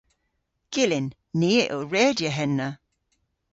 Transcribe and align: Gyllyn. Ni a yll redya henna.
Gyllyn. 0.73 1.07
Ni 1.39 1.51
a 1.61 1.63
yll 1.75 1.89
redya 1.93 2.31
henna. 2.37 2.69